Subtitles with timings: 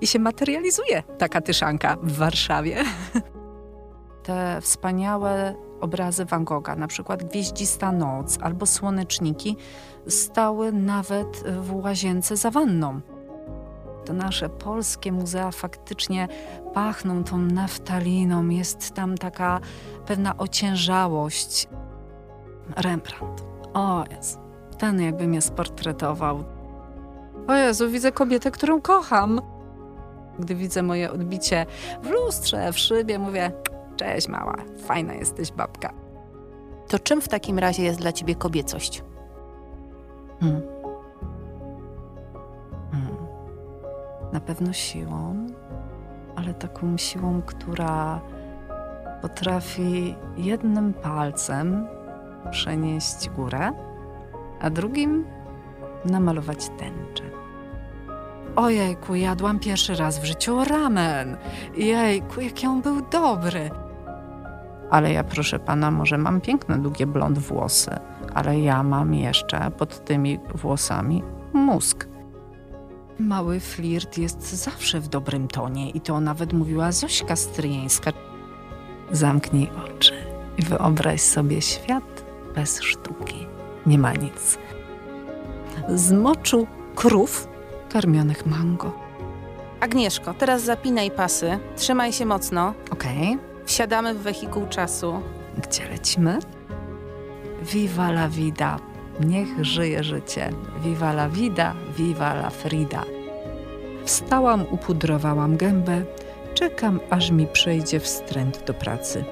[0.00, 2.84] i się materializuje ta katyszanka w Warszawie.
[4.22, 9.56] Te wspaniałe obrazy Van Gogha, na przykład Gwieździsta Noc albo Słoneczniki,
[10.08, 13.00] stały nawet w łazience za wanną.
[14.04, 16.28] Te nasze polskie muzea faktycznie
[16.74, 19.60] pachną tą naftaliną, jest tam taka
[20.06, 21.68] pewna ociężałość.
[22.76, 23.44] Rembrandt.
[23.74, 24.38] O Jezu,
[24.78, 26.44] ten jakby mnie sportretował.
[27.46, 29.40] O Jezu, widzę kobietę, którą kocham.
[30.40, 31.66] Gdy widzę moje odbicie
[32.02, 33.52] w lustrze, w szybie, mówię
[33.96, 35.92] cześć mała, fajna jesteś babka.
[36.88, 39.04] To czym w takim razie jest dla ciebie kobiecość?
[40.40, 40.62] Hmm.
[42.92, 43.16] Hmm.
[44.32, 45.46] Na pewno siłą,
[46.36, 48.20] ale taką siłą, która
[49.22, 51.86] potrafi jednym palcem
[52.50, 53.72] przenieść górę,
[54.60, 55.24] a drugim
[56.04, 57.24] namalować tęczę.
[58.60, 61.36] Ojejku, jadłam pierwszy raz w życiu ramen.
[61.76, 63.70] Jejku, jaki on był dobry.
[64.90, 67.90] Ale ja, proszę pana, może mam piękne, długie blond włosy,
[68.34, 72.08] ale ja mam jeszcze pod tymi włosami mózg.
[73.18, 78.12] Mały flirt jest zawsze w dobrym tonie i to nawet mówiła Zośka Stryjeńska.
[79.10, 80.14] Zamknij oczy
[80.58, 82.24] i wyobraź sobie świat
[82.54, 83.46] bez sztuki.
[83.86, 84.58] Nie ma nic.
[85.88, 87.49] Z moczu krów
[87.92, 88.92] karmionych mango.
[89.80, 92.74] Agnieszko, teraz zapinaj pasy, trzymaj się mocno.
[92.90, 95.20] Okej, Wsiadamy w wehikuł czasu.
[95.58, 96.38] gdzie lecimy?
[97.62, 98.76] Viva la vida.
[99.20, 100.50] Niech żyje życie.
[100.84, 103.04] Viva la vida, viva la Frida.
[104.04, 106.02] Wstałam, upudrowałam gębę.
[106.54, 109.24] Czekam, aż mi przejdzie wstręt do pracy.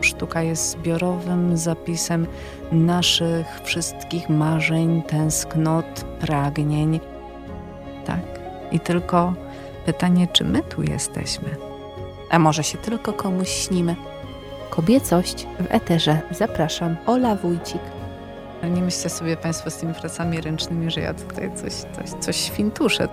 [0.00, 2.26] Sztuka jest zbiorowym zapisem
[2.72, 7.00] naszych wszystkich marzeń, tęsknot, pragnień.
[8.08, 8.20] Tak.
[8.72, 9.34] I tylko
[9.86, 11.56] pytanie, czy my tu jesteśmy?
[12.30, 13.96] A może się tylko komuś śnimy?
[14.70, 16.20] Kobiecość w eterze.
[16.30, 17.80] Zapraszam, Ola Wójcik.
[18.62, 22.36] Ale nie myślcie sobie Państwo z tymi pracami ręcznymi, że ja tutaj coś, coś, coś
[22.36, 23.08] świntuszę.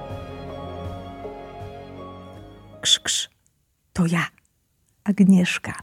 [2.81, 3.29] Krz, krz.
[3.93, 4.25] To ja,
[5.03, 5.73] Agnieszka.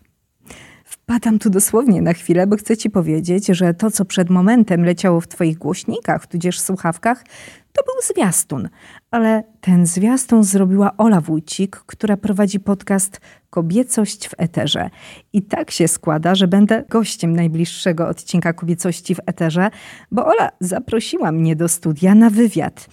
[1.03, 5.21] Wpadam tu dosłownie na chwilę, bo chcę ci powiedzieć, że to, co przed momentem leciało
[5.21, 7.25] w twoich głośnikach, tudzież słuchawkach,
[7.73, 8.69] to był zwiastun.
[9.11, 13.21] Ale ten zwiastun zrobiła Ola Wójcik, która prowadzi podcast
[13.51, 14.91] Kobiecość w Eterze.
[15.33, 19.71] I tak się składa, że będę gościem najbliższego odcinka Kobiecości w Eterze,
[20.11, 22.89] bo Ola zaprosiła mnie do studia na wywiad.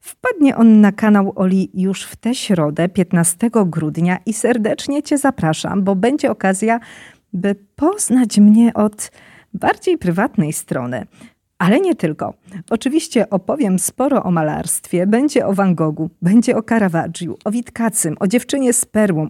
[0.00, 5.82] Wpadnie on na kanał Oli już w tę środę, 15 grudnia i serdecznie Cię zapraszam,
[5.82, 6.80] bo będzie okazja,
[7.32, 9.10] by poznać mnie od
[9.54, 11.06] bardziej prywatnej strony.
[11.58, 12.34] Ale nie tylko.
[12.70, 18.26] Oczywiście opowiem sporo o malarstwie, będzie o Van Goghu, będzie o Caravaggiu, o Witkacym, o
[18.26, 19.28] dziewczynie z perłą.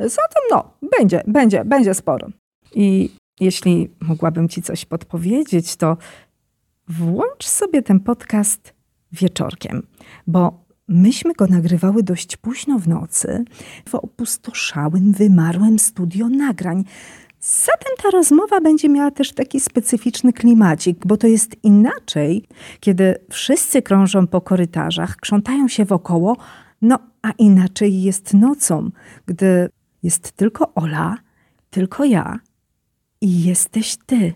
[0.00, 2.28] Zatem no, będzie, będzie, będzie sporo.
[2.74, 5.96] I jeśli mogłabym Ci coś podpowiedzieć, to
[6.88, 8.74] włącz sobie ten podcast
[9.12, 9.86] wieczorkiem,
[10.26, 13.44] bo myśmy go nagrywały dość późno w nocy
[13.88, 16.84] w opustoszałym, wymarłym studio nagrań.
[17.48, 22.44] Zatem ta rozmowa będzie miała też taki specyficzny klimacik, bo to jest inaczej,
[22.80, 26.36] kiedy wszyscy krążą po korytarzach, krzątają się wokoło,
[26.82, 28.90] no a inaczej jest nocą,
[29.26, 29.68] gdy
[30.02, 31.16] jest tylko Ola,
[31.70, 32.38] tylko ja
[33.20, 34.32] i jesteś ty.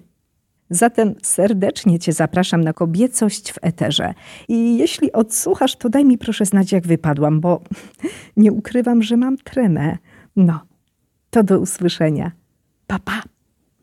[0.70, 4.14] Zatem serdecznie Cię zapraszam na kobiecość w eterze.
[4.48, 7.62] I jeśli odsłuchasz, to daj mi proszę znać, jak wypadłam, bo
[8.36, 9.96] nie ukrywam, że mam tremę.
[10.36, 10.60] No,
[11.30, 12.39] to do usłyszenia.
[12.90, 13.19] Baba.